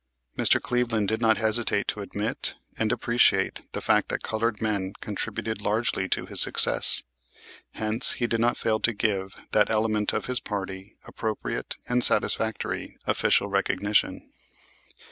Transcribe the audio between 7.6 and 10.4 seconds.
hence he did not fail to give that element of his